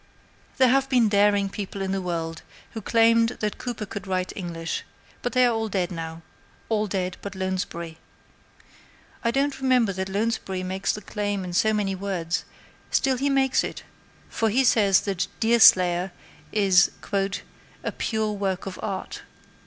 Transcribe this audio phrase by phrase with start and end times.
[0.57, 4.83] There have been daring people in the world who claimed that Cooper could write English,
[5.21, 6.23] but they are all dead now
[6.69, 7.99] all dead but Lounsbury.
[9.23, 12.45] I don't remember that Lounsbury makes the claim in so many words,
[12.89, 13.83] still he makes it,
[14.27, 16.11] for he says that Deerslayer
[16.51, 16.89] is
[17.83, 19.21] a "pure work of art."